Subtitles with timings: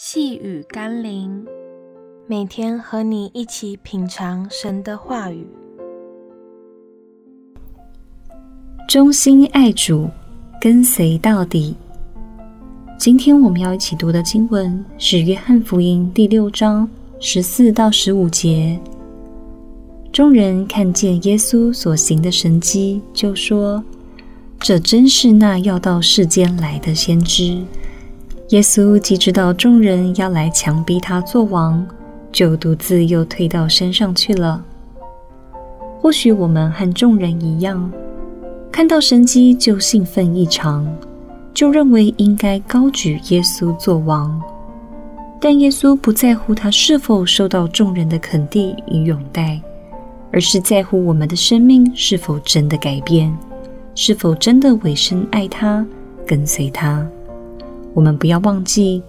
[0.00, 1.44] 细雨甘霖，
[2.28, 5.44] 每天和你一起品尝神的话语，
[8.86, 10.08] 忠心爱主，
[10.60, 11.74] 跟随到底。
[12.96, 16.88] 今天我们要一起读的经文是《约翰福音》第六章
[17.18, 18.78] 十四到十五节。
[20.12, 23.82] 众人看见耶稣所行的神迹，就说
[24.60, 27.60] ：“这真是那要到世间来的先知。”
[28.48, 31.86] 耶稣既知道众人要来强逼他做王，
[32.32, 34.64] 就独自又退到山上去了。
[36.00, 37.92] 或许我们和众人一样，
[38.72, 40.90] 看到神迹就兴奋异常，
[41.52, 44.40] 就认为应该高举耶稣做王。
[45.38, 49.60] 但耶稣不在乎他是否受到众人的肯定与拥戴，
[50.32, 53.36] 而是在乎我们的生命是否真的改变，
[53.94, 55.84] 是否真的委身爱他，
[56.26, 57.06] 跟随他。
[57.94, 59.02] 我们不要忘记，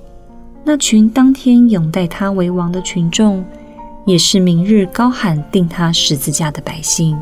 [0.63, 3.43] 那群当天拥戴他为王的群众，
[4.05, 7.17] 也是明日高喊钉他十字架的百姓。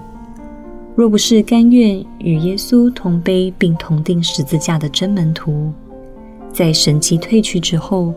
[0.96, 5.72] 若不是甘愿与耶稣同悲并同钉十字架的真门徒，
[6.52, 8.14] 在神迹退去之后，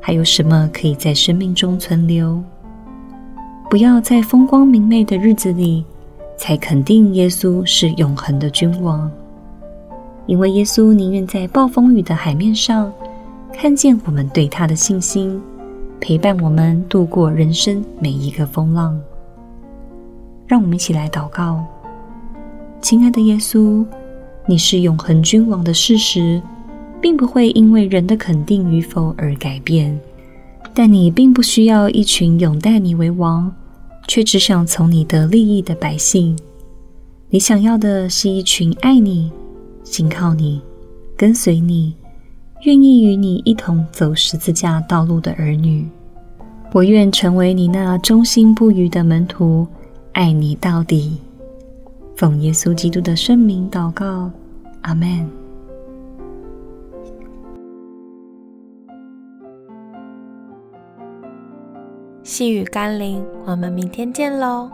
[0.00, 2.40] 还有什么可以在生命中存留？
[3.68, 5.84] 不要在风光明媚的日子里，
[6.36, 9.10] 才肯定耶稣是永恒的君王。
[10.26, 12.92] 因为耶稣宁愿在暴风雨的海面上
[13.52, 15.40] 看见我们对他的信心，
[16.00, 18.98] 陪伴我们度过人生每一个风浪。
[20.46, 21.64] 让我们一起来祷告：
[22.80, 23.84] 亲爱的耶稣，
[24.46, 26.40] 你是永恒君王的事实，
[27.00, 29.98] 并不会因为人的肯定与否而改变。
[30.72, 33.52] 但你并不需要一群拥戴你为王，
[34.08, 36.38] 却只想从你得利益的百姓。
[37.28, 39.30] 你想要的是一群爱你。
[39.84, 40.60] 信靠你，
[41.16, 41.94] 跟随你，
[42.62, 45.86] 愿意与你一同走十字架道路的儿女。
[46.72, 49.66] 我愿成为你那忠心不渝的门徒，
[50.12, 51.18] 爱你到底。
[52.16, 54.30] 奉耶稣基督的圣名祷告，
[54.82, 55.28] 阿门。
[62.22, 64.70] 细雨甘霖，我们明天见喽。